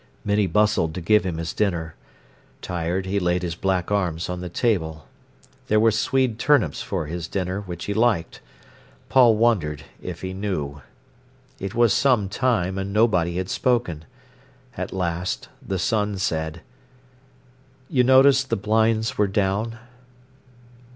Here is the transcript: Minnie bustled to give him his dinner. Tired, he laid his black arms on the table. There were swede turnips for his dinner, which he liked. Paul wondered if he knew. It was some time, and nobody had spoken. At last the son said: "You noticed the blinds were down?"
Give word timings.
Minnie 0.25 0.47
bustled 0.47 0.95
to 0.95 0.99
give 1.01 1.23
him 1.27 1.37
his 1.37 1.53
dinner. 1.53 1.93
Tired, 2.63 3.05
he 3.05 3.19
laid 3.19 3.43
his 3.43 3.53
black 3.53 3.91
arms 3.91 4.29
on 4.29 4.41
the 4.41 4.49
table. 4.49 5.05
There 5.67 5.79
were 5.79 5.91
swede 5.91 6.39
turnips 6.39 6.81
for 6.81 7.05
his 7.05 7.27
dinner, 7.27 7.61
which 7.61 7.85
he 7.85 7.93
liked. 7.93 8.41
Paul 9.09 9.35
wondered 9.35 9.83
if 10.01 10.21
he 10.23 10.33
knew. 10.33 10.81
It 11.59 11.75
was 11.75 11.93
some 11.93 12.29
time, 12.29 12.79
and 12.79 12.91
nobody 12.91 13.37
had 13.37 13.47
spoken. 13.47 14.05
At 14.75 14.91
last 14.91 15.49
the 15.61 15.77
son 15.77 16.17
said: 16.17 16.61
"You 17.87 18.03
noticed 18.03 18.49
the 18.49 18.55
blinds 18.55 19.19
were 19.19 19.27
down?" 19.27 19.77